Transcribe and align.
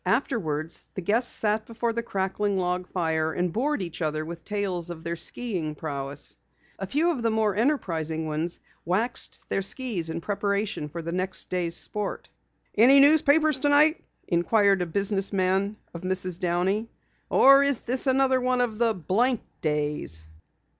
Afterwards, 0.03 0.89
the 0.95 1.03
guests 1.03 1.31
sat 1.31 1.67
before 1.67 1.93
the 1.93 2.01
crackling 2.01 2.57
log 2.57 2.87
fire 2.89 3.33
and 3.33 3.53
bored 3.53 3.83
each 3.83 4.01
other 4.01 4.25
with 4.25 4.43
tales 4.43 4.89
of 4.89 5.03
their 5.03 5.15
skiing 5.15 5.75
prowess. 5.75 6.37
A 6.79 6.87
few 6.87 7.11
of 7.11 7.21
the 7.21 7.29
more 7.29 7.55
enterprising 7.55 8.25
ones 8.25 8.59
waxed 8.83 9.45
their 9.49 9.61
skis 9.61 10.09
in 10.09 10.19
preparation 10.19 10.89
for 10.89 11.03
the 11.03 11.11
next 11.11 11.51
day's 11.51 11.77
sport. 11.77 12.29
"Any 12.75 12.99
newspapers 12.99 13.59
tonight?" 13.59 14.03
inquired 14.27 14.81
a 14.81 14.87
business 14.87 15.31
man 15.31 15.75
of 15.93 16.01
Mrs. 16.01 16.39
Downey. 16.39 16.89
"Or 17.29 17.61
is 17.61 17.81
this 17.81 18.07
another 18.07 18.41
one 18.41 18.59
of 18.61 18.79
the 18.79 18.95
blank 18.95 19.41
days?" 19.61 20.27